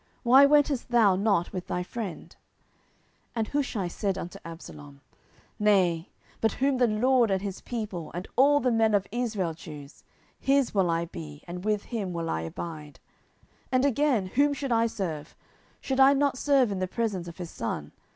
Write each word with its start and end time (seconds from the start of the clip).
why 0.23 0.47
wentest 0.47 0.89
thou 0.89 1.15
not 1.15 1.53
with 1.53 1.67
thy 1.67 1.83
friend? 1.83 2.35
10:016:018 3.35 3.35
And 3.35 3.47
Hushai 3.49 3.87
said 3.87 4.17
unto 4.17 4.39
Absalom, 4.43 5.01
Nay; 5.59 6.09
but 6.41 6.53
whom 6.53 6.79
the 6.79 6.87
LORD, 6.87 7.29
and 7.29 7.45
this 7.45 7.61
people, 7.61 8.09
and 8.15 8.27
all 8.35 8.59
the 8.59 8.71
men 8.71 8.95
of 8.95 9.05
Israel, 9.11 9.53
choose, 9.53 10.03
his 10.39 10.73
will 10.73 10.89
I 10.89 11.05
be, 11.05 11.43
and 11.47 11.63
with 11.63 11.83
him 11.83 12.13
will 12.13 12.31
I 12.31 12.41
abide. 12.41 12.99
10:016:019 13.71 13.73
And 13.73 13.85
again, 13.85 14.25
whom 14.25 14.53
should 14.53 14.71
I 14.71 14.87
serve? 14.87 15.35
should 15.81 15.99
I 15.99 16.13
not 16.13 16.35
serve 16.35 16.71
in 16.71 16.79
the 16.79 16.87
presence 16.87 17.27
of 17.27 17.37
his 17.37 17.51
son? 17.51 17.91